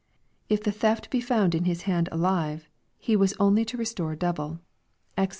* 0.27 0.49
If 0.55 0.63
the 0.63 0.71
theft 0.71 1.11
be 1.11 1.21
found 1.21 1.53
in 1.53 1.65
his 1.65 1.83
hand 1.83 2.09
alive, 2.11 2.67
he 2.97 3.15
was 3.15 3.35
only 3.39 3.63
to 3.65 3.77
restore 3.77 4.15
double.' 4.15 4.59
(Exod. 5.15 5.29